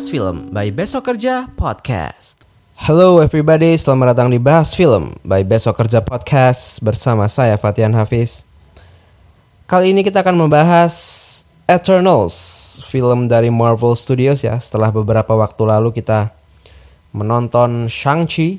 Bahas 0.00 0.16
Film 0.16 0.48
by 0.48 0.72
Besok 0.72 1.12
Kerja 1.12 1.44
Podcast. 1.60 2.40
Hello 2.72 3.20
everybody, 3.20 3.76
selamat 3.76 4.16
datang 4.16 4.32
di 4.32 4.40
Bahas 4.40 4.72
Film 4.72 5.12
by 5.28 5.44
Besok 5.44 5.76
Kerja 5.76 6.00
Podcast 6.00 6.80
bersama 6.80 7.28
saya 7.28 7.60
Fatian 7.60 7.92
Hafiz. 7.92 8.40
Kali 9.68 9.92
ini 9.92 10.00
kita 10.00 10.24
akan 10.24 10.40
membahas 10.40 10.96
Eternals, 11.68 12.32
film 12.80 13.28
dari 13.28 13.52
Marvel 13.52 13.92
Studios 13.92 14.40
ya. 14.40 14.56
Setelah 14.56 14.88
beberapa 14.88 15.36
waktu 15.36 15.68
lalu 15.68 15.92
kita 15.92 16.32
menonton 17.12 17.92
Shang-Chi, 17.92 18.56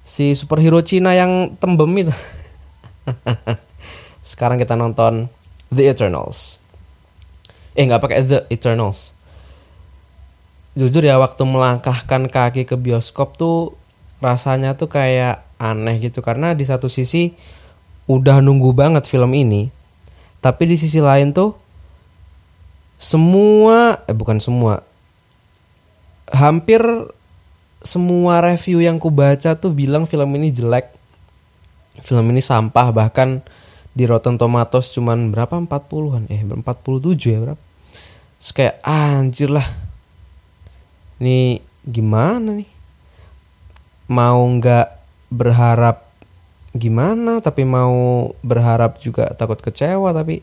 si 0.00 0.32
superhero 0.32 0.80
Cina 0.80 1.12
yang 1.12 1.60
tembem 1.60 2.08
itu. 2.08 2.14
Sekarang 4.32 4.56
kita 4.56 4.80
nonton 4.80 5.28
The 5.68 5.92
Eternals. 5.92 6.56
Eh 7.76 7.84
nggak 7.84 8.00
pakai 8.00 8.24
The 8.24 8.48
Eternals 8.48 9.19
jujur 10.80 11.04
ya 11.04 11.20
waktu 11.20 11.44
melangkahkan 11.44 12.32
kaki 12.32 12.64
ke 12.64 12.80
bioskop 12.80 13.36
tuh 13.36 13.76
rasanya 14.24 14.72
tuh 14.80 14.88
kayak 14.88 15.44
aneh 15.60 16.00
gitu. 16.00 16.24
Karena 16.24 16.56
di 16.56 16.64
satu 16.64 16.88
sisi 16.88 17.36
udah 18.08 18.40
nunggu 18.40 18.72
banget 18.72 19.04
film 19.04 19.36
ini 19.36 19.68
tapi 20.40 20.72
di 20.72 20.76
sisi 20.80 20.98
lain 20.98 21.36
tuh 21.36 21.52
semua 22.96 24.00
eh 24.08 24.16
bukan 24.16 24.40
semua 24.40 24.80
hampir 26.32 26.80
semua 27.84 28.40
review 28.44 28.80
yang 28.80 28.96
ku 28.96 29.12
baca 29.12 29.56
tuh 29.56 29.72
bilang 29.72 30.04
film 30.04 30.36
ini 30.36 30.52
jelek. 30.52 30.92
Film 32.00 32.28
ini 32.32 32.40
sampah 32.40 32.92
bahkan 32.92 33.44
di 33.92 34.04
Rotten 34.08 34.36
Tomatoes 34.36 34.92
cuman 34.92 35.32
berapa? 35.32 35.60
40-an 35.60 36.28
eh 36.28 36.40
47 36.44 36.64
ya 37.24 37.38
berapa? 37.40 37.62
Terus 38.40 38.50
kayak 38.56 38.74
ah, 38.84 39.20
anjir 39.20 39.48
lah 39.52 39.64
ini 41.20 41.60
gimana 41.84 42.56
nih? 42.56 42.70
Mau 44.08 44.40
nggak 44.40 44.88
berharap 45.28 46.08
gimana? 46.72 47.44
Tapi 47.44 47.68
mau 47.68 48.32
berharap 48.40 48.98
juga 49.04 49.28
takut 49.36 49.60
kecewa 49.60 50.16
tapi 50.16 50.40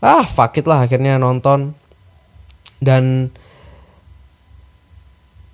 ah 0.00 0.24
fuck 0.24 0.56
it 0.56 0.64
lah 0.64 0.88
akhirnya 0.88 1.20
nonton. 1.20 1.76
Dan 2.80 3.28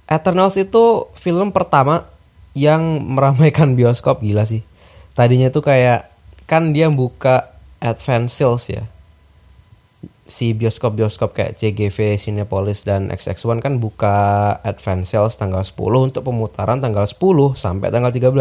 Eternals 0.07 0.55
itu 0.61 1.11
film 1.19 1.51
pertama 1.51 2.07
yang 2.55 3.03
meramaikan 3.03 3.75
bioskop 3.75 4.23
gila 4.23 4.47
sih. 4.47 4.63
Tadinya 5.19 5.51
tuh 5.51 5.67
kayak 5.67 6.15
kan 6.47 6.71
dia 6.71 6.87
buka 6.93 7.51
advance 7.83 8.39
sales 8.39 8.65
ya 8.71 8.94
si 10.25 10.57
bioskop-bioskop 10.57 11.37
kayak 11.37 11.61
CGV, 11.61 12.17
Cinepolis 12.17 12.83
dan 12.83 13.13
XX1 13.13 13.61
kan 13.61 13.77
buka 13.79 14.17
advance 14.65 15.13
sales 15.13 15.37
tanggal 15.37 15.61
10 15.61 15.77
untuk 16.13 16.23
pemutaran 16.25 16.81
tanggal 16.81 17.05
10 17.05 17.21
sampai 17.55 17.93
tanggal 17.93 18.11
13. 18.11 18.33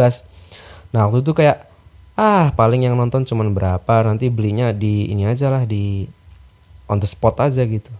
Nah, 0.96 1.08
waktu 1.08 1.20
itu 1.20 1.32
kayak 1.36 1.68
ah 2.14 2.54
paling 2.54 2.86
yang 2.86 2.94
nonton 2.94 3.26
cuman 3.26 3.52
berapa, 3.52 3.94
nanti 4.06 4.30
belinya 4.30 4.70
di 4.70 5.10
ini 5.10 5.26
aja 5.26 5.50
lah 5.50 5.66
di 5.66 6.08
on 6.88 6.98
the 7.00 7.08
spot 7.08 7.38
aja 7.40 7.62
gitu. 7.64 7.90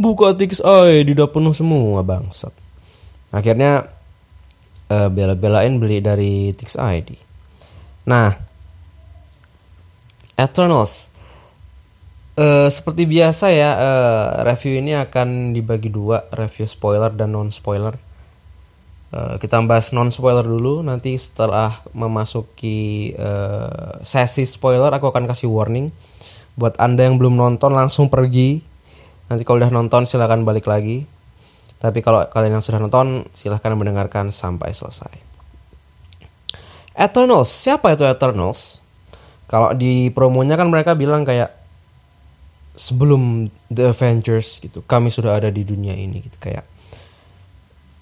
Buka 0.00 0.34
ay 0.34 1.04
udah 1.04 1.28
penuh 1.28 1.54
semua 1.54 2.02
bangsat. 2.02 2.50
Akhirnya 3.32 3.86
uh, 4.90 5.08
bela-belain 5.08 5.78
beli 5.78 6.02
dari 6.02 6.52
Tix 6.52 6.76
ID. 6.76 7.16
Nah, 8.08 8.34
Eternals 10.36 11.11
Uh, 12.32 12.72
seperti 12.72 13.04
biasa 13.04 13.52
ya, 13.52 13.76
uh, 13.76 14.28
review 14.48 14.80
ini 14.80 14.96
akan 14.96 15.52
dibagi 15.52 15.92
dua, 15.92 16.24
review 16.32 16.64
spoiler 16.64 17.12
dan 17.12 17.36
non 17.36 17.52
spoiler. 17.52 17.92
Uh, 19.12 19.36
kita 19.36 19.60
bahas 19.68 19.92
non 19.92 20.08
spoiler 20.08 20.40
dulu, 20.40 20.80
nanti 20.80 21.12
setelah 21.20 21.84
memasuki 21.92 23.12
uh, 23.20 24.00
sesi 24.00 24.48
spoiler 24.48 24.88
aku 24.96 25.12
akan 25.12 25.28
kasih 25.28 25.52
warning 25.52 25.92
buat 26.56 26.72
anda 26.80 27.04
yang 27.04 27.20
belum 27.20 27.36
nonton 27.36 27.76
langsung 27.76 28.08
pergi. 28.08 28.64
Nanti 29.28 29.44
kalau 29.44 29.60
udah 29.60 29.72
nonton 29.72 30.08
silahkan 30.08 30.40
balik 30.40 30.64
lagi. 30.64 31.04
Tapi 31.76 32.00
kalau 32.00 32.24
kalian 32.32 32.56
yang 32.56 32.64
sudah 32.64 32.80
nonton 32.80 33.28
silahkan 33.36 33.76
mendengarkan 33.76 34.32
sampai 34.32 34.72
selesai. 34.72 35.12
Eternals, 36.96 37.52
siapa 37.52 37.92
itu 37.92 38.08
Eternals? 38.08 38.80
Kalau 39.52 39.76
di 39.76 40.08
promonya 40.08 40.56
kan 40.56 40.72
mereka 40.72 40.96
bilang 40.96 41.28
kayak 41.28 41.61
sebelum 42.72 43.52
The 43.68 43.92
Avengers 43.92 44.60
gitu 44.64 44.80
kami 44.84 45.12
sudah 45.12 45.36
ada 45.36 45.52
di 45.52 45.60
dunia 45.64 45.92
ini 45.92 46.24
gitu 46.24 46.36
kayak 46.40 46.64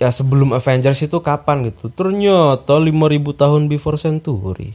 ya 0.01 0.09
sebelum 0.09 0.57
Avengers 0.57 1.05
itu 1.05 1.21
kapan 1.21 1.69
gitu? 1.69 1.93
Ternyata 1.93 2.81
5000 2.81 3.37
tahun 3.37 3.63
before 3.69 4.01
century. 4.01 4.73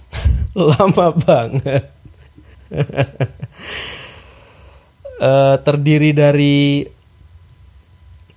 Lama 0.56 1.12
banget. 1.12 1.92
Uh, 5.20 5.60
terdiri 5.68 6.16
dari 6.16 6.88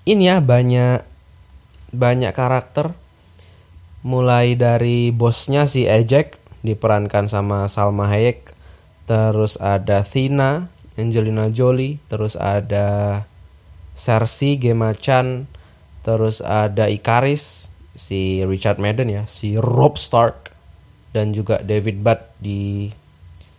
ini 0.04 0.24
ya 0.28 0.44
banyak 0.44 1.08
banyak 1.96 2.36
karakter. 2.36 2.92
Mulai 4.06 4.54
dari 4.54 5.10
bosnya 5.10 5.66
si 5.66 5.88
Ejek 5.88 6.38
diperankan 6.62 7.32
sama 7.32 7.72
Salma 7.72 8.12
Hayek. 8.12 8.54
Terus 9.08 9.56
ada 9.58 10.04
Thina 10.04 10.75
Angelina 10.96 11.52
Jolie, 11.52 12.00
terus 12.08 12.40
ada 12.40 13.22
Cersei, 13.96 14.56
Gemma 14.56 14.96
Chan, 14.96 15.48
terus 16.04 16.40
ada 16.40 16.88
Ikaris, 16.88 17.68
si 17.96 18.44
Richard 18.44 18.80
Madden 18.80 19.12
ya, 19.12 19.24
si 19.28 19.60
Rob 19.60 20.00
Stark, 20.00 20.52
dan 21.16 21.32
juga 21.32 21.64
David 21.64 22.04
Butt 22.04 22.20
di 22.40 22.92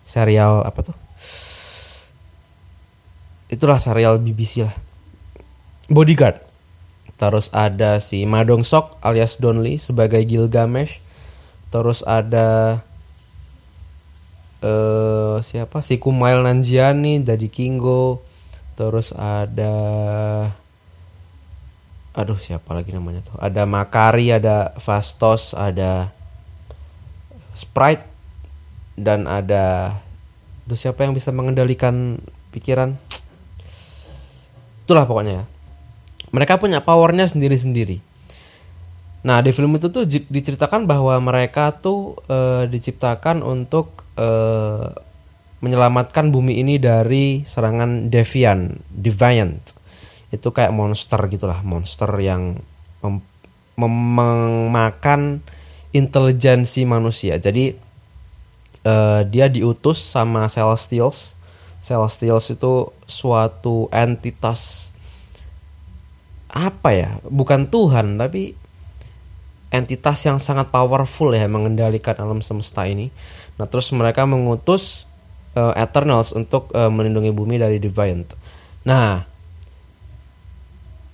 serial 0.05 0.61
apa 0.65 0.81
tuh? 0.85 0.97
Itulah 3.49 3.81
serial 3.81 4.21
BBC 4.21 4.67
lah. 4.69 4.77
Bodyguard. 5.89 6.43
Terus 7.17 7.49
ada 7.55 7.97
si 8.03 8.29
Madong 8.29 8.67
Sok 8.67 9.01
alias 9.01 9.41
Donley 9.41 9.81
sebagai 9.81 10.21
Gilgamesh. 10.29 11.01
Terus 11.73 12.05
ada 12.05 12.81
uh, 14.61 15.06
siapa? 15.41 15.81
Si 15.81 15.97
Kumail 15.97 16.45
Nanjiani 16.45 17.25
dari 17.25 17.49
Kingo 17.49 18.23
terus 18.77 19.17
ada 19.17 19.75
aduh 22.17 22.37
siapa 22.41 22.77
lagi 22.77 22.93
namanya 22.93 23.25
tuh? 23.25 23.37
Ada 23.41 23.65
Makari 23.65 24.33
ada 24.33 24.77
Fastos 24.77 25.53
ada 25.57 26.13
Sprite 27.57 28.05
dan 28.97 29.25
ada 29.29 29.97
tuh 30.69 30.77
siapa 30.77 31.05
yang 31.05 31.17
bisa 31.17 31.33
mengendalikan 31.33 32.21
pikiran? 32.53 32.97
Itulah 34.85 35.09
pokoknya 35.09 35.33
ya. 35.41 35.45
Mereka 36.33 36.61
punya 36.61 36.85
powernya 36.85 37.29
sendiri-sendiri. 37.29 38.01
Nah 39.27 39.43
di 39.43 39.51
film 39.51 39.75
itu 39.75 39.91
tuh 39.91 40.07
diceritakan 40.07 40.87
bahwa 40.87 41.19
mereka 41.19 41.75
tuh 41.75 42.15
e, 42.31 42.71
diciptakan 42.71 43.43
untuk 43.43 44.07
e, 44.15 44.29
menyelamatkan 45.61 46.29
bumi 46.29 46.61
ini 46.61 46.77
dari 46.77 47.43
serangan 47.47 48.13
Deviant, 48.13 48.77
Deviant. 48.93 49.61
Itu 50.29 50.53
kayak 50.53 50.75
monster 50.75 51.21
gitulah, 51.33 51.65
monster 51.65 52.11
yang 52.21 52.61
mem 53.01 53.23
memakan 53.77 55.45
intelijensi 55.93 56.89
manusia. 56.89 57.37
Jadi 57.37 57.77
e, 58.85 58.95
dia 59.29 59.47
diutus 59.53 60.01
sama 60.01 60.49
Celestials. 60.49 61.37
Celestials 61.85 62.49
itu 62.51 62.91
suatu 63.05 63.93
entitas 63.93 64.91
apa 66.49 66.91
ya? 66.97 67.11
Bukan 67.29 67.69
Tuhan 67.69 68.17
tapi 68.17 68.57
entitas 69.71 70.25
yang 70.25 70.41
sangat 70.41 70.73
powerful 70.73 71.37
ya 71.37 71.45
mengendalikan 71.47 72.17
alam 72.17 72.41
semesta 72.41 72.89
ini. 72.89 73.13
Nah, 73.61 73.69
terus 73.69 73.93
mereka 73.93 74.25
mengutus 74.25 75.06
uh, 75.57 75.73
Eternals 75.75 76.37
untuk 76.37 76.71
uh, 76.77 76.93
melindungi 76.93 77.33
bumi 77.33 77.57
dari 77.57 77.81
Deviant. 77.81 78.29
Nah, 78.87 79.25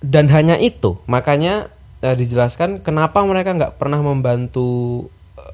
dan 0.03 0.27
hanya 0.29 0.59
itu, 0.59 0.99
makanya 1.07 1.71
uh, 2.03 2.13
dijelaskan 2.13 2.83
kenapa 2.83 3.23
mereka 3.23 3.55
nggak 3.55 3.79
pernah 3.79 4.03
membantu 4.03 5.07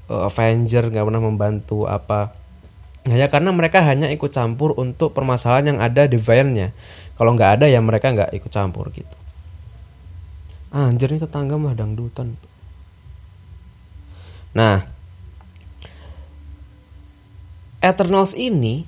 uh, 0.10 0.28
Avenger, 0.28 0.90
nggak 0.90 1.06
pernah 1.06 1.24
membantu 1.24 1.86
apa. 1.86 2.34
Hanya 3.08 3.32
karena 3.32 3.56
mereka 3.56 3.80
hanya 3.86 4.12
ikut 4.12 4.34
campur 4.34 4.76
untuk 4.76 5.16
permasalahan 5.16 5.78
yang 5.78 5.80
ada 5.80 6.10
Deviantnya. 6.10 6.76
Kalau 7.16 7.38
nggak 7.38 7.62
ada 7.62 7.66
ya 7.70 7.80
mereka 7.80 8.12
nggak 8.12 8.36
ikut 8.36 8.52
campur 8.52 8.92
gitu. 8.92 9.16
Anjir 10.70 11.10
nih 11.10 11.22
tetangga 11.24 11.58
mah 11.58 11.74
dangdutan. 11.74 12.38
Nah, 14.54 14.89
Eternals 17.90 18.38
ini 18.38 18.86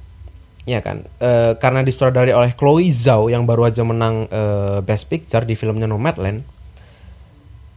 ya 0.70 0.78
kan 0.86 1.02
Eh, 1.18 1.54
karena 1.58 1.82
disutradari 1.82 2.34
oleh 2.34 2.54
Chloe 2.54 2.94
Zhao 2.94 3.30
yang 3.30 3.50
baru 3.50 3.66
aja 3.70 3.82
menang 3.82 4.30
eh, 4.30 4.80
Best 4.86 5.10
Picture 5.10 5.46
di 5.46 5.58
filmnya 5.58 5.90
Nomadland 5.90 6.46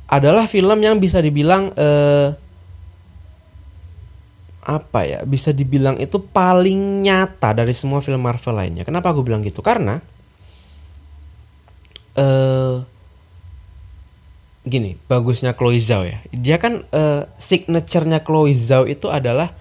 adalah 0.08 0.44
film 0.44 0.78
yang 0.84 1.00
bisa 1.00 1.18
dibilang 1.20 1.72
eh, 1.74 2.28
apa 4.64 5.00
ya 5.04 5.20
bisa 5.28 5.52
dibilang 5.52 6.00
itu 6.00 6.16
paling 6.16 7.04
nyata 7.04 7.52
dari 7.52 7.76
semua 7.76 8.00
film 8.00 8.24
Marvel 8.24 8.56
lainnya. 8.56 8.84
Kenapa 8.88 9.12
aku 9.12 9.20
bilang 9.20 9.44
gitu? 9.44 9.60
Karena 9.60 10.00
eh 12.16 12.76
gini 14.64 14.96
bagusnya 15.04 15.52
Chloe 15.52 15.84
Zhao 15.84 16.08
ya. 16.08 16.24
Dia 16.32 16.56
kan 16.56 16.88
eh, 16.88 17.28
signaturenya 17.36 18.24
Chloe 18.24 18.56
Zhao 18.56 18.88
itu 18.88 19.12
adalah 19.12 19.52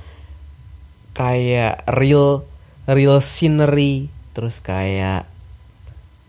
kayak 1.13 1.85
real 1.93 2.43
real 2.89 3.21
scenery 3.23 4.11
terus 4.33 4.59
kayak 4.59 5.29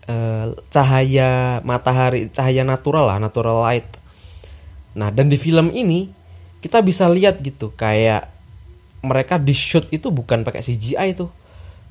eh, 0.07 0.45
cahaya 0.69 1.59
matahari 1.65 2.29
cahaya 2.29 2.61
natural 2.61 3.09
lah 3.09 3.17
natural 3.17 3.59
light. 3.65 3.89
Nah 4.95 5.11
dan 5.11 5.27
di 5.27 5.35
film 5.35 5.73
ini 5.73 6.07
kita 6.63 6.81
bisa 6.81 7.09
lihat 7.09 7.41
gitu 7.41 7.73
kayak 7.73 8.29
mereka 9.05 9.37
di 9.37 9.53
shoot 9.53 9.85
itu 9.93 10.09
bukan 10.09 10.41
pakai 10.41 10.65
CGI 10.65 11.13
itu 11.13 11.29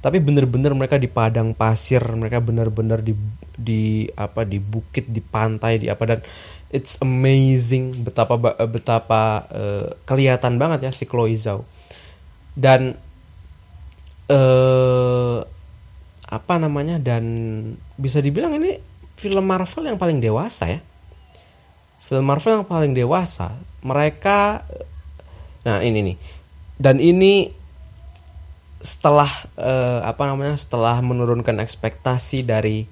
tapi 0.04 0.20
bener-bener 0.20 0.76
mereka 0.76 1.00
di 1.00 1.08
padang 1.08 1.56
pasir 1.56 2.04
mereka 2.12 2.36
bener-bener 2.36 3.00
di 3.00 3.16
di 3.56 4.04
apa 4.12 4.44
di 4.44 4.60
bukit 4.60 5.08
di 5.08 5.24
pantai 5.24 5.80
di 5.80 5.88
apa 5.88 6.04
dan 6.04 6.20
it's 6.68 7.00
amazing 7.00 8.04
betapa 8.04 8.36
betapa 8.68 9.48
eh, 9.48 9.88
kelihatan 10.04 10.60
banget 10.60 10.84
ya 10.84 10.92
si 10.92 11.08
Chloe 11.08 11.38
Zhao 11.40 11.64
dan 12.54 12.96
eh 14.30 15.38
apa 16.24 16.54
namanya 16.58 16.98
dan 16.98 17.24
bisa 17.94 18.18
dibilang 18.18 18.56
ini 18.58 18.80
film 19.14 19.44
Marvel 19.46 19.86
yang 19.86 19.98
paling 20.00 20.18
dewasa 20.18 20.64
ya. 20.66 20.80
Film 22.04 22.24
Marvel 22.26 22.62
yang 22.62 22.66
paling 22.66 22.92
dewasa. 22.96 23.54
Mereka 23.84 24.64
nah 25.64 25.78
ini 25.84 26.12
nih. 26.12 26.16
Dan 26.74 26.98
ini 26.98 27.48
setelah 28.84 29.30
eh, 29.56 30.00
apa 30.04 30.28
namanya 30.28 30.60
setelah 30.60 31.00
menurunkan 31.00 31.56
ekspektasi 31.56 32.44
dari 32.44 32.84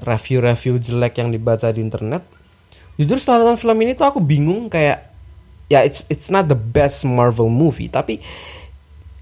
review-review 0.00 0.80
jelek 0.80 1.20
yang 1.20 1.28
dibaca 1.28 1.68
di 1.68 1.84
internet 1.84 2.24
jujur 2.96 3.20
setelah 3.20 3.44
nonton 3.44 3.60
film 3.60 3.76
ini 3.84 3.92
tuh 3.92 4.08
aku 4.08 4.20
bingung 4.24 4.72
kayak 4.72 5.12
ya 5.68 5.84
it's 5.84 6.08
it's 6.08 6.32
not 6.32 6.48
the 6.48 6.56
best 6.56 7.04
Marvel 7.04 7.52
movie 7.52 7.92
tapi 7.92 8.20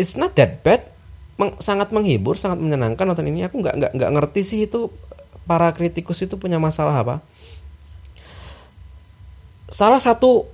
it's 0.00 0.18
not 0.18 0.34
that 0.38 0.62
bad. 0.66 0.86
Meng- 1.34 1.58
sangat 1.58 1.90
menghibur 1.90 2.38
sangat 2.38 2.62
menyenangkan 2.62 3.04
nonton 3.06 3.26
ini. 3.26 3.46
Aku 3.46 3.58
nggak 3.58 3.74
nggak 3.74 3.92
nggak 3.98 4.10
ngerti 4.14 4.40
sih 4.46 4.60
itu 4.66 4.90
para 5.44 5.68
kritikus 5.74 6.22
itu 6.24 6.38
punya 6.38 6.58
masalah 6.62 6.94
apa. 6.94 7.16
Salah 9.68 9.98
satu 9.98 10.46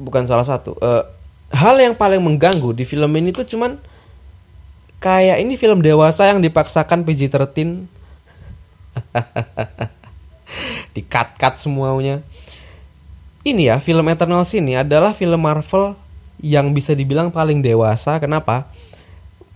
bukan 0.00 0.24
salah 0.24 0.44
satu 0.44 0.76
eh, 0.80 1.04
hal 1.52 1.76
yang 1.76 1.94
paling 1.96 2.20
mengganggu 2.22 2.72
di 2.72 2.84
film 2.88 3.10
ini 3.16 3.34
tuh 3.34 3.44
cuman 3.44 3.76
kayak 5.00 5.40
ini 5.40 5.56
film 5.56 5.80
dewasa 5.80 6.28
yang 6.28 6.44
dipaksakan 6.44 7.04
PG-13 7.08 7.88
di 10.94 11.02
cut 11.08 11.28
cut 11.40 11.54
semuanya. 11.56 12.20
Ini 13.40 13.72
ya 13.72 13.76
film 13.80 14.04
Eternals 14.12 14.52
ini 14.52 14.76
adalah 14.76 15.16
film 15.16 15.40
Marvel 15.40 15.96
yang 16.40 16.72
bisa 16.72 16.96
dibilang 16.96 17.30
paling 17.30 17.60
dewasa. 17.60 18.16
Kenapa? 18.18 18.72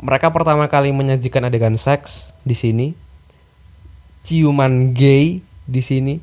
Mereka 0.04 0.30
pertama 0.30 0.68
kali 0.68 0.92
menyajikan 0.92 1.48
adegan 1.48 1.80
seks 1.80 2.36
di 2.44 2.52
sini. 2.52 2.86
Ciuman 4.24 4.92
gay 4.92 5.40
di 5.64 5.80
sini. 5.80 6.20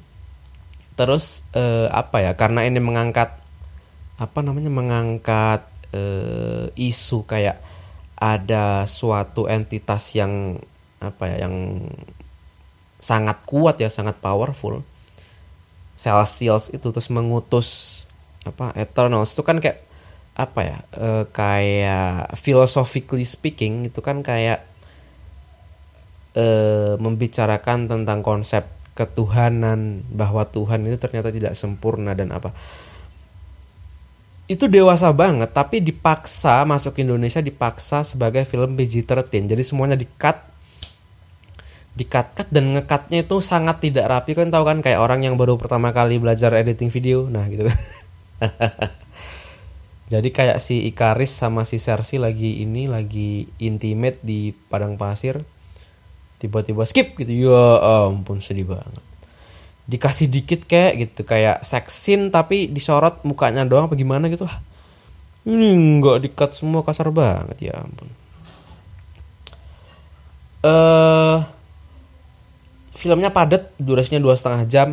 Terus 0.93 1.41
eh, 1.57 1.89
apa 1.89 2.21
ya 2.21 2.37
karena 2.37 2.65
ini 2.65 2.77
mengangkat 2.77 3.33
apa 4.21 4.39
namanya 4.45 4.69
mengangkat 4.69 5.65
eh, 5.97 6.69
isu 6.77 7.25
kayak 7.25 7.57
ada 8.21 8.85
suatu 8.85 9.49
entitas 9.49 10.13
yang 10.13 10.61
apa 11.01 11.25
ya 11.25 11.49
yang 11.49 11.81
sangat 13.01 13.41
kuat 13.49 13.81
ya 13.81 13.89
sangat 13.89 14.21
powerful. 14.21 14.85
Celestials 15.97 16.69
itu 16.69 16.85
terus 16.93 17.09
mengutus 17.09 18.01
apa 18.45 18.73
Eternals. 18.77 19.33
Itu 19.33 19.41
kan 19.41 19.57
kayak 19.57 19.90
apa 20.31 20.59
ya 20.63 20.77
eh, 20.95 21.23
kayak 21.27 22.39
philosophically 22.39 23.27
speaking 23.27 23.91
itu 23.91 23.99
kan 23.99 24.23
kayak 24.23 24.63
eh, 26.35 26.95
membicarakan 26.95 27.91
tentang 27.91 28.23
konsep 28.23 28.63
ketuhanan 28.95 30.03
bahwa 30.11 30.43
Tuhan 30.47 30.83
itu 30.87 30.99
ternyata 30.99 31.31
tidak 31.31 31.53
sempurna 31.55 32.11
dan 32.15 32.31
apa. 32.35 32.51
Itu 34.51 34.67
dewasa 34.67 35.15
banget 35.15 35.55
tapi 35.55 35.79
dipaksa 35.79 36.67
masuk 36.67 36.99
Indonesia 36.99 37.39
dipaksa 37.39 38.03
sebagai 38.03 38.43
film 38.43 38.75
PG-13 38.75 39.47
jadi 39.47 39.63
semuanya 39.63 39.95
di 39.95 40.07
cut 40.19 40.43
di 41.91 42.03
cut 42.07 42.35
cut 42.35 42.47
dan 42.51 42.75
ngekatnya 42.75 43.23
itu 43.23 43.39
sangat 43.39 43.83
tidak 43.83 44.11
rapi. 44.11 44.35
Kan 44.35 44.51
tahu 44.51 44.63
kan 44.67 44.79
kayak 44.83 44.99
orang 44.99 45.23
yang 45.23 45.35
baru 45.39 45.55
pertama 45.55 45.95
kali 45.95 46.19
belajar 46.19 46.51
editing 46.55 46.91
video? 46.91 47.27
Nah 47.31 47.47
gitu 47.47 47.67
jadi 50.11 50.27
kayak 50.27 50.59
si 50.59 50.91
Ikaris 50.91 51.31
sama 51.31 51.63
si 51.63 51.79
Cersei 51.79 52.19
lagi 52.19 52.59
ini 52.59 52.83
lagi 52.91 53.47
intimate 53.63 54.19
di 54.19 54.51
padang 54.51 54.99
pasir. 54.99 55.39
Tiba-tiba 56.35 56.83
skip 56.83 57.15
gitu. 57.15 57.47
Ya 57.47 57.79
ampun 58.11 58.43
sedih 58.43 58.67
banget. 58.67 58.99
Dikasih 59.87 60.27
dikit 60.27 60.67
kayak 60.67 60.99
gitu 60.99 61.23
kayak 61.23 61.63
sex 61.63 61.95
scene 61.95 62.27
tapi 62.27 62.67
disorot 62.67 63.23
mukanya 63.23 63.63
doang 63.63 63.87
apa 63.87 63.95
gimana 63.95 64.27
gitu 64.27 64.43
lah. 64.43 64.59
Ini 65.47 66.03
nggak 66.03 66.27
dikat 66.27 66.59
semua 66.59 66.83
kasar 66.83 67.07
banget 67.15 67.71
ya 67.71 67.79
ampun. 67.79 68.11
Eh 70.67 71.39
filmnya 72.99 73.31
padat 73.31 73.71
durasinya 73.79 74.19
dua 74.19 74.35
setengah 74.35 74.67
jam. 74.67 74.89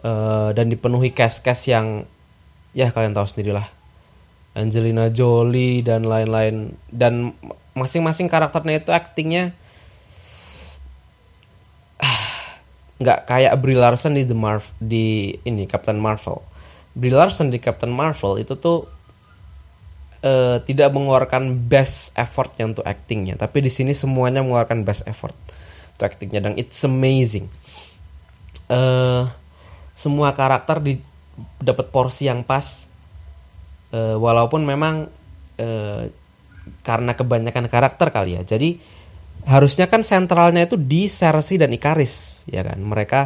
Eh, 0.00 0.50
dan 0.54 0.70
dipenuhi 0.70 1.10
cast-cast 1.12 1.66
yang 1.68 2.06
ya 2.72 2.88
kalian 2.94 3.12
tahu 3.12 3.26
sendirilah 3.26 3.79
Angelina 4.54 5.06
Jolie 5.08 5.80
dan 5.86 6.02
lain-lain 6.02 6.74
dan 6.90 7.34
masing-masing 7.72 8.26
karakternya 8.26 8.82
itu 8.82 8.90
aktingnya 8.90 9.54
nggak 13.02 13.30
kayak 13.30 13.54
Brie 13.62 13.78
Larson 13.78 14.18
di 14.18 14.26
The 14.26 14.34
Marv 14.34 14.66
di 14.82 15.38
ini 15.46 15.64
Captain 15.70 15.96
Marvel. 15.96 16.42
Brie 16.92 17.14
Larson 17.14 17.48
di 17.48 17.62
Captain 17.62 17.94
Marvel 17.94 18.42
itu 18.42 18.58
tuh 18.58 18.90
eh, 20.26 20.58
tidak 20.66 20.90
mengeluarkan 20.90 21.54
best 21.70 22.10
effortnya 22.18 22.66
untuk 22.66 22.82
actingnya, 22.82 23.38
tapi 23.38 23.62
di 23.62 23.70
sini 23.70 23.94
semuanya 23.94 24.42
mengeluarkan 24.42 24.82
best 24.82 25.06
effort 25.06 25.38
untuk 25.94 26.04
actingnya 26.10 26.50
dan 26.50 26.58
it's 26.58 26.82
amazing. 26.82 27.46
eh 28.70 29.24
semua 30.00 30.32
karakter 30.32 30.80
di 30.80 30.96
dapat 31.60 31.92
porsi 31.92 32.24
yang 32.24 32.40
pas, 32.40 32.89
Eh, 33.90 34.16
walaupun 34.16 34.62
memang 34.62 35.10
eh, 35.58 36.14
karena 36.86 37.12
kebanyakan 37.18 37.66
karakter 37.66 38.14
kali 38.14 38.38
ya, 38.38 38.42
jadi 38.46 38.78
harusnya 39.50 39.90
kan 39.90 40.06
sentralnya 40.06 40.68
itu 40.68 40.78
di 40.78 41.10
Cersei 41.10 41.58
dan 41.58 41.74
Ikaris 41.74 42.46
ya 42.46 42.62
kan? 42.62 42.78
Mereka 42.78 43.20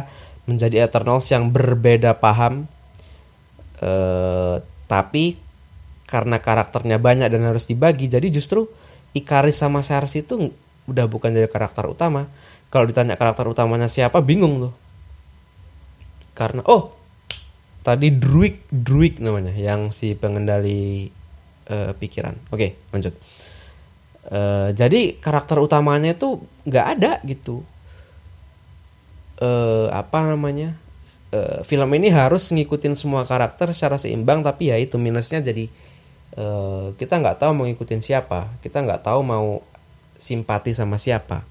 menjadi 0.49 0.89
Eternals 0.89 1.29
yang 1.29 1.53
berbeda 1.53 2.17
paham. 2.17 2.65
Eh, 3.77 4.57
tapi 4.89 5.37
karena 6.05 6.37
karakternya 6.41 7.01
banyak 7.01 7.29
dan 7.29 7.49
harus 7.49 7.65
dibagi 7.65 8.05
jadi 8.05 8.29
justru 8.29 8.69
Ikaris 9.13 9.57
sama 9.61 9.85
Cersei 9.85 10.25
itu 10.25 10.49
udah 10.89 11.05
bukan 11.05 11.29
jadi 11.29 11.45
karakter 11.45 11.85
utama. 11.85 12.25
Kalau 12.73 12.89
ditanya 12.89 13.15
karakter 13.15 13.45
utamanya 13.45 13.85
siapa 13.85 14.17
bingung 14.19 14.69
tuh. 14.69 14.73
Karena 16.33 16.65
oh 16.65 17.04
tadi 17.85 18.09
Druid 18.09 18.65
Druid 18.73 19.21
namanya 19.21 19.53
yang 19.53 19.93
si 19.93 20.17
pengendali 20.17 21.13
eh, 21.69 21.91
pikiran 21.93 22.33
oke 22.49 22.89
lanjut 22.89 23.13
Eh, 24.25 24.69
jadi 24.73 25.21
karakter 25.21 25.61
utamanya 25.61 26.17
itu 26.17 26.41
nggak 26.65 26.85
ada 26.97 27.11
gitu. 27.29 27.61
eh 29.35 29.87
apa 29.91 30.23
namanya? 30.23 30.73
Eh, 31.35 31.61
film 31.67 31.89
ini 31.93 32.07
harus 32.09 32.49
ngikutin 32.55 32.95
semua 32.97 33.27
karakter 33.27 33.69
secara 33.75 33.99
seimbang, 33.99 34.41
tapi 34.41 34.71
ya 34.71 34.77
itu 34.79 34.95
minusnya 34.97 35.43
jadi 35.43 35.65
eh, 36.39 36.85
kita 36.97 37.13
nggak 37.21 37.37
tahu 37.43 37.51
mau 37.53 37.65
ngikutin 37.69 38.01
siapa, 38.01 38.49
kita 38.63 38.81
nggak 38.81 39.03
tahu 39.05 39.19
mau 39.21 39.61
simpati 40.17 40.71
sama 40.73 40.97
siapa, 40.97 41.43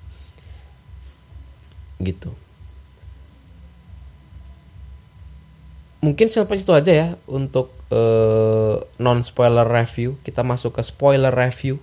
gitu. 2.03 2.33
Mungkin 6.05 6.29
sampai 6.29 6.61
situ 6.61 6.77
aja 6.77 6.93
ya 6.93 7.09
untuk 7.25 7.73
non 9.01 9.19
spoiler 9.25 9.65
review. 9.65 10.21
Kita 10.21 10.45
masuk 10.45 10.77
ke 10.77 10.83
spoiler 10.85 11.33
review 11.33 11.81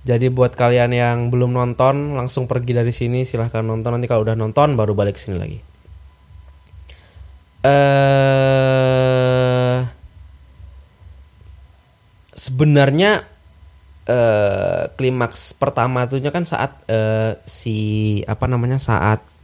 Jadi 0.00 0.32
buat 0.32 0.56
kalian 0.56 0.96
yang 0.96 1.18
belum 1.28 1.52
nonton, 1.52 2.16
langsung 2.16 2.48
pergi 2.48 2.72
dari 2.72 2.88
sini. 2.88 3.28
Silahkan 3.28 3.60
nonton. 3.60 3.92
Nanti 3.92 4.08
kalau 4.08 4.24
udah 4.24 4.32
nonton, 4.32 4.72
baru 4.72 4.96
balik 4.96 5.20
ke 5.20 5.22
sini 5.28 5.36
lagi. 5.36 5.60
Eh, 7.60 8.00
sebenarnya 12.32 13.28
eh, 14.08 14.88
klimaks 14.96 15.52
pertama 15.52 16.08
tuh 16.08 16.24
kan 16.32 16.48
saat 16.48 16.80
eh, 16.88 17.36
si 17.44 17.78
apa 18.24 18.48
namanya 18.48 18.80
saat 18.80 19.20
eh, 19.20 19.39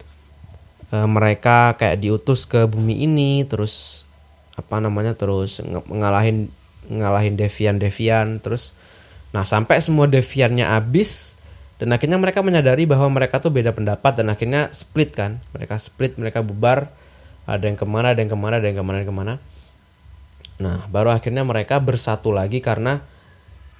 mereka 1.04 1.76
kayak 1.76 2.00
diutus 2.00 2.48
ke 2.48 2.64
bumi 2.64 3.04
ini, 3.04 3.44
terus 3.44 4.06
apa 4.56 4.80
namanya 4.80 5.12
terus 5.12 5.60
ngalahin 5.92 6.48
ngalahin 6.88 7.36
Devian 7.36 7.76
Devian, 7.76 8.40
terus 8.40 8.72
Nah, 9.36 9.44
sampai 9.44 9.84
semua 9.84 10.08
deviannya 10.08 10.64
habis 10.64 11.36
dan 11.76 11.92
akhirnya 11.92 12.16
mereka 12.16 12.40
menyadari 12.40 12.88
bahwa 12.88 13.20
mereka 13.20 13.36
tuh 13.36 13.52
beda 13.52 13.76
pendapat 13.76 14.16
dan 14.16 14.32
akhirnya 14.32 14.72
split 14.72 15.12
kan. 15.12 15.44
Mereka 15.52 15.76
split, 15.76 16.16
mereka 16.16 16.40
bubar. 16.40 16.88
Ada 17.44 17.68
yang 17.68 17.76
ke 17.76 17.84
mana, 17.84 18.16
ada 18.16 18.20
yang 18.24 18.32
ke 18.32 18.38
mana, 18.38 18.54
ada 18.56 18.66
yang 18.66 18.80
ke 18.80 18.84
mana, 18.84 18.96
ada 18.96 19.02
yang 19.04 19.12
ke 19.12 19.18
mana. 19.20 19.34
Nah, 20.56 20.78
baru 20.88 21.12
akhirnya 21.12 21.44
mereka 21.44 21.76
bersatu 21.84 22.32
lagi 22.32 22.64
karena 22.64 23.04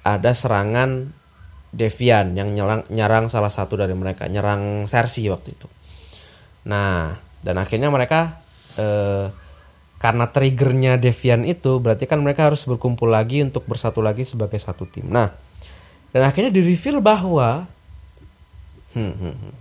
ada 0.05 0.31
serangan 0.31 1.09
Devian 1.73 2.37
yang 2.37 2.53
nyerang, 2.53 2.85
nyerang 2.93 3.27
salah 3.27 3.49
satu 3.51 3.75
dari 3.75 3.97
mereka, 3.97 4.29
nyerang 4.29 4.85
Cersei 4.85 5.27
waktu 5.27 5.57
itu. 5.57 5.67
Nah, 6.67 7.15
dan 7.39 7.55
akhirnya 7.55 7.87
mereka 7.87 8.43
eh, 8.75 9.31
karena 9.97 10.29
triggernya 10.29 11.01
Devian 11.01 11.41
itu 11.47 11.81
berarti 11.81 12.05
kan 12.05 12.21
mereka 12.21 12.51
harus 12.51 12.67
berkumpul 12.67 13.09
lagi 13.09 13.41
untuk 13.41 13.65
bersatu 13.65 14.03
lagi 14.03 14.27
sebagai 14.27 14.59
satu 14.59 14.85
tim. 14.85 15.09
Nah, 15.09 15.33
dan 16.11 16.27
akhirnya 16.27 16.51
di 16.53 16.61
reveal 16.61 17.01
bahwa 17.01 17.65
hmm, 18.93 19.13
hmm, 19.15 19.35
hmm. 19.39 19.53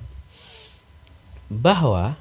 bahwa 1.63 2.19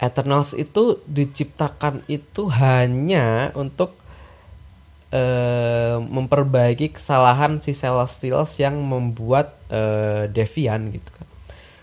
Eternals 0.00 0.56
itu 0.56 1.04
diciptakan 1.04 2.00
itu 2.08 2.48
hanya 2.48 3.52
untuk 3.52 4.00
eh, 5.12 6.00
memperbaiki 6.00 6.96
kesalahan 6.96 7.60
si 7.60 7.76
Celestials 7.76 8.56
yang 8.56 8.80
membuat 8.80 9.60
eh, 9.68 10.26
Devian 10.32 10.88
gitu 10.90 11.10
kan. 11.12 11.29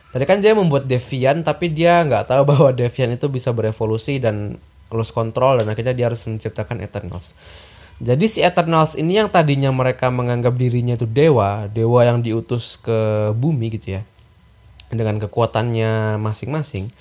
Tadi 0.08 0.24
kan 0.24 0.40
dia 0.40 0.56
membuat 0.56 0.88
Devian 0.88 1.44
tapi 1.44 1.72
dia 1.72 2.04
nggak 2.08 2.32
tahu 2.32 2.42
bahwa 2.52 2.70
Devian 2.72 3.12
itu 3.14 3.28
bisa 3.28 3.52
berevolusi 3.52 4.20
dan 4.22 4.56
lose 4.88 5.12
control 5.12 5.60
dan 5.60 5.68
akhirnya 5.68 5.92
dia 5.92 6.08
harus 6.08 6.24
menciptakan 6.24 6.80
Eternals. 6.80 7.36
Jadi 7.98 8.30
si 8.30 8.40
Eternals 8.46 8.94
ini 8.94 9.18
yang 9.18 9.34
tadinya 9.34 9.74
mereka 9.74 10.14
menganggap 10.14 10.54
dirinya 10.54 10.94
itu 10.94 11.10
dewa, 11.10 11.66
dewa 11.66 12.06
yang 12.06 12.22
diutus 12.22 12.78
ke 12.78 13.32
bumi 13.34 13.74
gitu 13.74 13.98
ya. 13.98 14.02
Dengan 14.94 15.18
kekuatannya 15.18 16.22
masing-masing. 16.22 16.94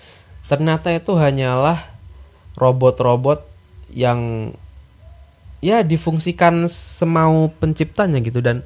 Ternyata 0.49 0.91
itu 0.97 1.13
hanyalah 1.15 1.85
robot-robot 2.57 3.45
yang 3.93 4.51
ya 5.61 5.85
difungsikan 5.85 6.67
semau 6.73 7.53
penciptanya 7.61 8.19
gitu 8.25 8.41
dan 8.41 8.65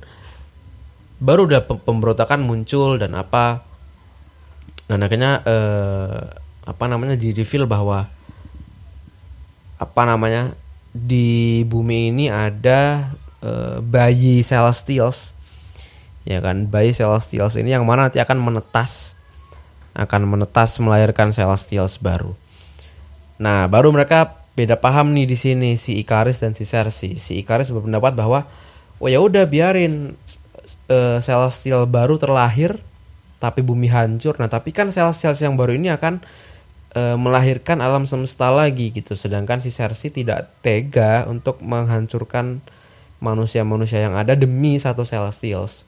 baru 1.20 1.50
udah 1.50 1.66
pe- 1.66 1.82
pemberontakan 1.82 2.40
muncul 2.40 2.96
dan 2.96 3.12
apa 3.18 3.69
dan 4.90 5.06
akhirnya 5.06 5.46
eh, 5.46 6.18
apa 6.66 6.84
namanya 6.90 7.14
di 7.14 7.30
reveal 7.30 7.70
bahwa 7.70 8.10
apa 9.78 10.02
namanya 10.02 10.50
di 10.90 11.62
bumi 11.62 12.10
ini 12.10 12.26
ada 12.26 13.14
eh, 13.38 13.78
bayi 13.78 14.42
celestials. 14.42 15.38
Ya 16.26 16.42
kan 16.42 16.66
bayi 16.66 16.90
celestials 16.90 17.54
ini 17.54 17.70
yang 17.70 17.86
mana 17.86 18.10
nanti 18.10 18.18
akan 18.18 18.42
menetas 18.42 19.14
akan 19.94 20.26
menetas 20.26 20.82
melahirkan 20.82 21.30
celestials 21.30 22.02
baru. 22.02 22.34
Nah 23.38 23.70
baru 23.70 23.94
mereka 23.94 24.42
beda 24.58 24.74
paham 24.74 25.14
nih 25.14 25.30
di 25.30 25.38
sini 25.38 25.78
si 25.78 26.02
Ikaris 26.02 26.42
dan 26.42 26.58
si 26.58 26.66
Cersei. 26.66 27.14
Si 27.14 27.38
Ikaris 27.38 27.70
berpendapat 27.70 28.18
bahwa 28.18 28.42
oh 28.98 29.06
ya 29.06 29.22
udah 29.22 29.46
biarin 29.46 30.18
eh, 30.90 31.18
celestial 31.22 31.86
baru 31.86 32.18
terlahir 32.18 32.89
tapi 33.40 33.64
bumi 33.64 33.88
hancur 33.88 34.36
nah 34.36 34.52
tapi 34.52 34.70
kan 34.70 34.92
celestials 34.92 35.40
yang 35.40 35.56
baru 35.56 35.74
ini 35.74 35.88
akan 35.88 36.20
eh, 36.94 37.16
melahirkan 37.16 37.78
alam 37.82 38.06
semesta 38.06 38.50
lagi 38.50 38.90
gitu. 38.94 39.14
Sedangkan 39.14 39.62
si 39.62 39.70
Cersei 39.70 40.10
tidak 40.10 40.50
tega 40.62 41.26
untuk 41.30 41.62
menghancurkan 41.62 42.62
manusia-manusia 43.20 44.02
yang 44.02 44.16
ada 44.16 44.34
demi 44.34 44.80
satu 44.80 45.04
Celestials. 45.04 45.84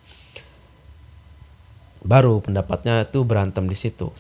Baru 2.03 2.43
pendapatnya 2.43 3.07
itu 3.07 3.23
berantem 3.23 3.67
di 3.67 3.79
situ. 3.79 4.11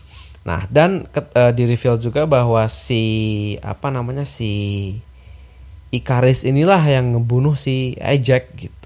Nah, 0.43 0.67
dan 0.71 1.07
eh, 1.15 1.53
di 1.55 1.65
reveal 1.67 2.03
juga 2.03 2.27
bahwa 2.27 2.67
si 2.67 3.03
apa 3.62 3.91
namanya 3.95 4.27
si 4.27 4.51
Ikaris 5.93 6.49
inilah 6.49 6.81
yang 6.89 7.15
ngebunuh 7.15 7.55
si 7.55 7.95
Ajax 8.01 8.49
gitu. 8.57 8.82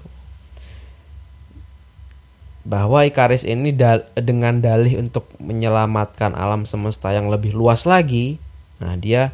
Bahwa 2.67 3.07
Ikaris 3.07 3.47
ini 3.47 3.71
dal- 3.71 4.03
dengan 4.19 4.59
dalih 4.59 4.99
untuk 4.99 5.31
menyelamatkan 5.39 6.35
alam 6.35 6.67
semesta 6.67 7.15
yang 7.15 7.31
lebih 7.31 7.55
luas 7.55 7.87
lagi, 7.87 8.43
nah 8.83 8.91
dia 8.99 9.31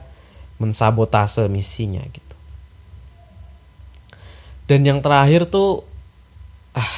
mensabotase 0.61 1.49
misinya 1.49 2.05
gitu. 2.13 2.35
Dan 4.69 4.85
yang 4.85 5.01
terakhir 5.01 5.49
tuh 5.49 5.81
ah 6.77 6.93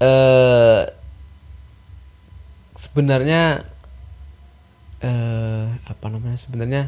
eh 0.00 0.80
sebenarnya 2.80 3.68
eh 5.04 5.64
apa 5.84 6.06
namanya 6.08 6.40
sebenarnya 6.40 6.82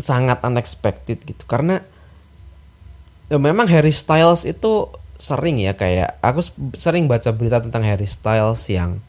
sangat 0.00 0.40
unexpected 0.42 1.20
gitu 1.22 1.44
karena 1.44 1.84
ya 3.32 3.36
memang 3.40 3.68
Harry 3.70 3.92
Styles 3.92 4.44
itu 4.44 4.90
sering 5.16 5.62
ya 5.62 5.72
kayak 5.72 6.18
aku 6.20 6.44
sering 6.76 7.06
baca 7.06 7.30
berita 7.32 7.62
tentang 7.62 7.86
Harry 7.86 8.08
Styles 8.08 8.60
yang 8.68 9.00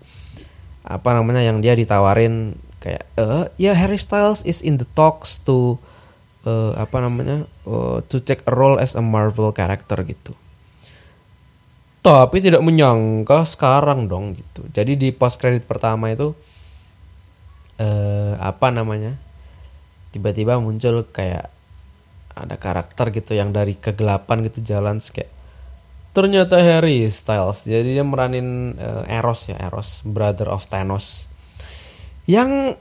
apa 0.85 1.17
namanya 1.17 1.41
yang 1.41 1.59
dia 1.65 1.73
ditawarin 1.73 2.53
kayak 2.77 3.03
eh 3.17 3.45
ya 3.57 3.73
Harry 3.73 3.97
Styles 3.97 4.45
is 4.45 4.61
in 4.61 4.77
the 4.77 4.85
talks 4.93 5.41
to 5.41 5.81
eh, 6.45 6.73
apa 6.77 7.01
namanya 7.01 7.49
eh, 7.65 7.97
to 8.05 8.21
take 8.21 8.45
a 8.45 8.53
role 8.53 8.77
as 8.77 8.93
a 8.93 9.01
Marvel 9.01 9.49
character 9.51 9.97
gitu. 10.05 10.37
Tapi 12.05 12.37
tidak 12.37 12.61
menyangka 12.61 13.49
sekarang 13.49 14.05
dong 14.05 14.37
gitu. 14.37 14.61
Jadi 14.69 14.93
di 14.93 15.09
post 15.09 15.41
credit 15.41 15.65
pertama 15.65 16.13
itu 16.13 16.37
eh 17.81 18.37
apa 18.39 18.71
namanya 18.71 19.17
tiba-tiba 20.15 20.61
muncul 20.61 21.03
kayak 21.11 21.51
ada 22.35 22.59
karakter 22.59 23.15
gitu 23.15 23.31
yang 23.31 23.55
dari 23.55 23.79
kegelapan 23.79 24.43
gitu 24.43 24.59
jalan 24.59 24.99
kayak 24.99 25.31
ternyata 26.11 26.59
Harry 26.59 27.07
Styles. 27.07 27.63
Jadi 27.63 27.95
dia 27.95 28.03
meranin 28.03 28.75
eh, 28.75 29.19
Eros 29.19 29.47
ya 29.47 29.59
Eros 29.59 30.03
brother 30.03 30.51
of 30.51 30.67
Thanos. 30.67 31.27
Yang 32.27 32.75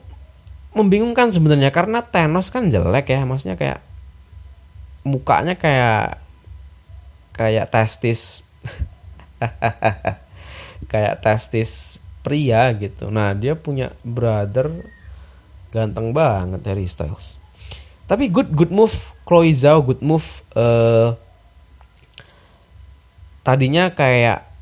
membingungkan 0.75 1.31
sebenarnya 1.31 1.71
karena 1.71 2.03
Thanos 2.03 2.51
kan 2.51 2.67
jelek 2.67 3.15
ya 3.15 3.23
maksudnya 3.23 3.55
kayak 3.55 3.79
mukanya 5.07 5.55
kayak 5.55 6.19
kayak 7.35 7.71
testis 7.71 8.43
kayak 10.91 11.23
testis 11.23 12.03
pria 12.27 12.75
gitu. 12.75 13.11
Nah 13.11 13.35
dia 13.39 13.55
punya 13.55 13.95
brother 14.03 14.71
ganteng 15.71 16.15
banget 16.15 16.63
Harry 16.67 16.87
Styles 16.87 17.44
tapi 18.05 18.29
good 18.29 18.53
good 18.53 18.73
move 18.73 18.93
Chloe 19.25 19.55
Zhao 19.57 19.81
good 19.81 20.05
move 20.05 20.27
eh 20.57 21.17
tadinya 23.45 23.93
kayak 23.93 24.55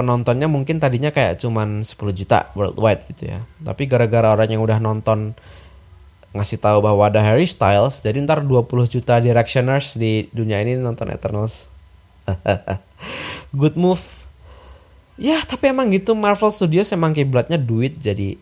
penontonnya 0.00 0.48
mungkin 0.48 0.80
tadinya 0.80 1.12
kayak 1.12 1.36
cuman 1.44 1.84
10 1.84 1.92
juta 2.16 2.48
worldwide 2.56 3.04
gitu 3.12 3.36
ya. 3.36 3.44
Tapi 3.60 3.84
gara-gara 3.84 4.32
orang 4.32 4.48
yang 4.48 4.64
udah 4.64 4.80
nonton 4.80 5.36
ngasih 6.32 6.56
tahu 6.56 6.80
bahwa 6.80 7.04
ada 7.04 7.20
Harry 7.20 7.44
Styles 7.44 8.00
jadi 8.00 8.24
ntar 8.24 8.40
20 8.40 8.64
juta 8.88 9.20
directioners 9.20 10.00
di 10.00 10.32
dunia 10.32 10.64
ini 10.64 10.80
nonton 10.80 11.12
Eternals. 11.12 11.68
Good 13.60 13.76
move. 13.76 14.00
Ya 15.20 15.44
tapi 15.44 15.68
emang 15.68 15.92
gitu. 15.92 16.16
Marvel 16.16 16.48
Studios 16.48 16.88
emang 16.96 17.12
kiblatnya 17.12 17.60
duit 17.60 18.00
jadi 18.00 18.40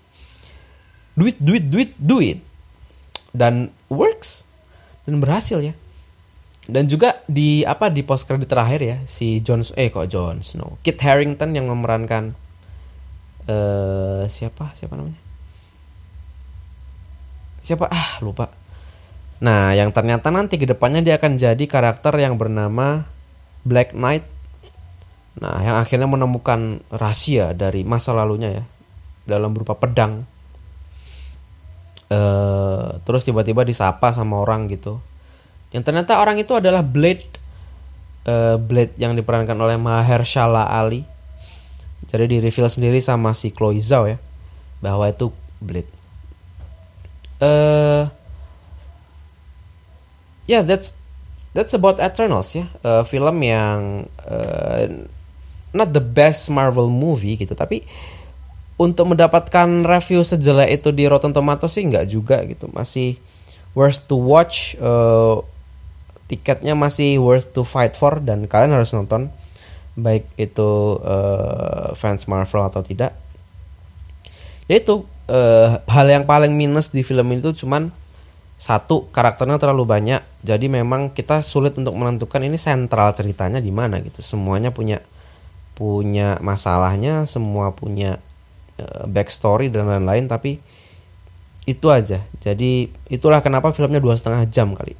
duit 1.18 1.34
duit 1.42 1.64
duit 1.66 1.90
duit 1.98 2.38
dan 3.38 3.70
works 3.86 4.42
dan 5.06 5.22
berhasil 5.22 5.62
ya. 5.62 5.74
Dan 6.68 6.84
juga 6.84 7.24
di 7.24 7.64
apa 7.64 7.88
di 7.88 8.04
post 8.04 8.28
credit 8.28 8.50
terakhir 8.50 8.80
ya 8.84 8.98
si 9.08 9.40
Jon 9.40 9.64
eh 9.78 9.88
kok 9.88 10.10
Jon 10.10 10.44
Snow? 10.44 10.76
Kit 10.84 11.00
Harington 11.00 11.54
yang 11.54 11.70
memerankan 11.70 12.34
eh 13.48 14.26
siapa? 14.28 14.74
Siapa 14.76 14.98
namanya? 14.98 15.22
Siapa? 17.64 17.88
Ah 17.88 18.20
lupa. 18.20 18.52
Nah, 19.38 19.70
yang 19.70 19.94
ternyata 19.94 20.34
nanti 20.34 20.58
ke 20.58 20.66
depannya 20.66 20.98
dia 20.98 21.14
akan 21.14 21.38
jadi 21.38 21.64
karakter 21.64 22.10
yang 22.18 22.34
bernama 22.34 23.06
Black 23.62 23.94
Knight. 23.94 24.26
Nah, 25.38 25.62
yang 25.62 25.78
akhirnya 25.78 26.10
menemukan 26.10 26.82
rahasia 26.90 27.54
dari 27.54 27.86
masa 27.86 28.10
lalunya 28.10 28.50
ya, 28.50 28.64
dalam 29.30 29.54
berupa 29.54 29.78
pedang. 29.78 30.26
Uh, 32.08 33.04
terus 33.04 33.28
tiba-tiba 33.28 33.68
disapa 33.68 34.16
sama 34.16 34.40
orang 34.40 34.64
gitu. 34.72 34.96
Yang 35.76 35.92
ternyata 35.92 36.16
orang 36.16 36.40
itu 36.40 36.56
adalah 36.56 36.80
Blade, 36.80 37.28
uh, 38.24 38.56
Blade 38.56 38.96
yang 38.96 39.12
diperankan 39.12 39.56
oleh 39.60 39.76
Mahershala 39.76 40.64
Ali. 40.64 41.04
Jadi 42.08 42.24
di 42.24 42.36
reveal 42.40 42.72
sendiri 42.72 43.04
sama 43.04 43.36
si 43.36 43.52
Chloe 43.52 43.84
Zhao 43.84 44.08
ya, 44.08 44.16
bahwa 44.80 45.04
itu 45.04 45.28
Blade. 45.60 45.92
Uh, 47.38 48.08
yeah, 50.48 50.64
that's 50.64 50.96
that's 51.52 51.76
about 51.76 52.00
Eternals 52.00 52.56
ya. 52.56 52.72
Uh, 52.80 53.04
film 53.04 53.44
yang 53.44 54.08
uh, 54.24 54.88
not 55.76 55.92
the 55.92 56.00
best 56.00 56.48
Marvel 56.48 56.88
movie 56.88 57.36
gitu, 57.36 57.52
tapi 57.52 57.84
untuk 58.78 59.10
mendapatkan 59.10 59.82
review 59.82 60.22
sejelek 60.22 60.80
itu 60.80 60.94
di 60.94 61.10
Rotten 61.10 61.34
Tomatoes 61.34 61.74
sih 61.74 61.84
nggak 61.84 62.06
juga 62.06 62.46
gitu. 62.46 62.70
Masih 62.70 63.18
worth 63.74 64.06
to 64.06 64.16
watch. 64.16 64.78
Uh, 64.78 65.42
tiketnya 66.30 66.78
masih 66.78 67.18
worth 67.18 67.50
to 67.50 67.66
fight 67.66 67.98
for 67.98 68.22
dan 68.22 68.46
kalian 68.46 68.76
harus 68.76 68.92
nonton 68.94 69.32
baik 69.98 70.28
itu 70.38 71.00
uh, 71.02 71.92
fans 71.98 72.24
Marvel 72.30 72.62
atau 72.62 72.86
tidak. 72.86 73.18
Yaitu 74.70 75.02
uh, 75.26 75.82
hal 75.84 76.06
yang 76.06 76.24
paling 76.24 76.54
minus 76.54 76.94
di 76.94 77.02
film 77.02 77.34
itu 77.34 77.50
cuman 77.66 77.90
satu 78.58 79.06
karakternya 79.14 79.54
terlalu 79.62 79.86
banyak 79.86 80.18
jadi 80.42 80.66
memang 80.66 81.14
kita 81.14 81.46
sulit 81.46 81.78
untuk 81.78 81.94
menentukan 81.94 82.42
ini 82.42 82.58
sentral 82.58 83.14
ceritanya 83.14 83.62
di 83.62 83.70
mana 83.70 84.02
gitu 84.02 84.18
semuanya 84.18 84.74
punya 84.74 84.98
punya 85.78 86.42
masalahnya 86.42 87.22
semua 87.30 87.70
punya 87.70 88.18
backstory 89.06 89.72
dan 89.72 89.88
lain-lain 89.88 90.30
tapi 90.30 90.58
itu 91.68 91.86
aja. 91.92 92.24
Jadi 92.40 92.88
itulah 93.12 93.44
kenapa 93.44 93.74
filmnya 93.76 94.00
dua 94.00 94.16
setengah 94.16 94.48
jam 94.48 94.72
kali. 94.72 94.96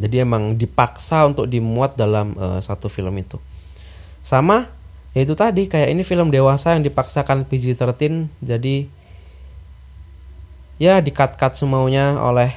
Jadi 0.00 0.24
emang 0.24 0.56
dipaksa 0.56 1.28
untuk 1.28 1.46
dimuat 1.46 1.94
dalam 1.94 2.32
uh, 2.40 2.58
satu 2.58 2.88
film 2.88 3.12
itu. 3.20 3.36
Sama 4.24 4.66
yaitu 5.12 5.36
tadi 5.36 5.68
kayak 5.68 5.92
ini 5.92 6.02
film 6.08 6.32
dewasa 6.32 6.72
yang 6.72 6.82
dipaksakan 6.88 7.44
PG-13 7.44 8.32
jadi 8.40 8.88
ya 10.80 11.04
dikat-kat 11.04 11.52
semaunya 11.52 12.16
oleh 12.16 12.56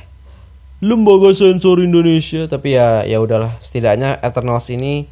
lembaga 0.79 1.35
sensor 1.35 1.83
Indonesia 1.83 2.47
tapi 2.47 2.79
ya 2.79 3.03
ya 3.03 3.19
udahlah 3.19 3.59
setidaknya 3.59 4.24
Eternals 4.24 4.71
ini 4.71 5.03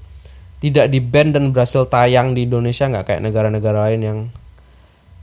tidak 0.64 0.88
di 0.88 1.04
ban 1.04 1.36
dan 1.36 1.52
berhasil 1.52 1.84
tayang 1.92 2.32
di 2.32 2.48
Indonesia 2.48 2.88
nggak 2.88 3.12
kayak 3.12 3.22
negara-negara 3.28 3.92
lain 3.92 4.02
yang 4.02 4.20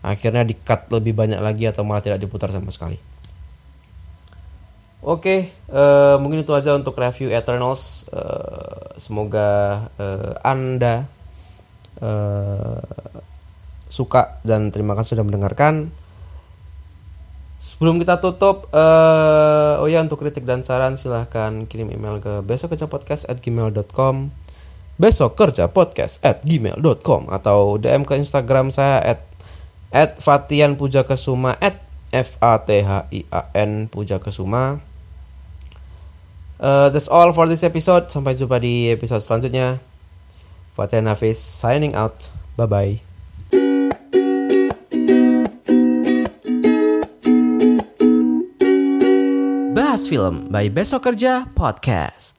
akhirnya 0.00 0.44
dikat 0.44 0.88
lebih 0.88 1.12
banyak 1.16 1.40
lagi 1.40 1.68
atau 1.68 1.84
malah 1.84 2.04
tidak 2.04 2.20
diputar 2.20 2.48
sama 2.52 2.72
sekali. 2.72 2.96
Oke, 5.00 5.48
uh, 5.72 6.20
mungkin 6.20 6.44
itu 6.44 6.52
aja 6.52 6.76
untuk 6.76 6.92
review 7.00 7.32
Eternals. 7.32 8.04
Uh, 8.12 9.00
semoga 9.00 9.88
uh, 9.96 10.36
anda 10.44 11.08
uh, 12.04 12.84
suka 13.88 14.44
dan 14.44 14.68
terima 14.68 14.92
kasih 14.92 15.16
sudah 15.16 15.24
mendengarkan. 15.24 15.88
Sebelum 17.60 17.96
kita 17.96 18.20
tutup, 18.20 18.68
uh, 18.76 19.80
oh 19.80 19.88
ya 19.88 20.04
untuk 20.04 20.20
kritik 20.20 20.44
dan 20.44 20.60
saran 20.60 21.00
silahkan 21.00 21.64
kirim 21.64 21.88
email 21.88 22.20
ke 22.20 22.44
besokkerjapodcast@gmail.com 22.44 24.14
besok 25.00 25.32
kerja 25.32 25.64
podcast 25.72 26.20
at 26.20 26.44
gmail.com 26.44 27.32
atau 27.32 27.80
DM 27.80 28.04
ke 28.04 28.20
Instagram 28.20 28.68
saya 28.68 29.00
at, 29.00 29.29
at 29.90 30.22
Fatian 30.22 30.78
Puja 30.78 31.02
Kesuma 31.02 31.58
at 31.58 31.82
F 32.10 32.34
A 32.42 32.58
T 32.62 32.82
H 32.82 32.86
I 32.86 33.20
A 33.30 33.42
N 33.54 33.86
Puja 33.90 34.18
Kesuma. 34.18 34.78
Uh, 36.60 36.88
that's 36.90 37.08
all 37.08 37.32
for 37.32 37.48
this 37.48 37.62
episode. 37.62 38.10
Sampai 38.12 38.36
jumpa 38.38 38.60
di 38.60 38.90
episode 38.90 39.22
selanjutnya. 39.24 39.80
Fatian 40.78 41.10
Hafiz 41.10 41.38
signing 41.38 41.96
out. 41.96 42.30
Bye 42.54 42.68
bye. 42.68 42.94
Bahas 49.70 50.06
Film 50.06 50.50
by 50.52 50.68
Besok 50.70 51.10
Kerja 51.10 51.48
Podcast. 51.56 52.38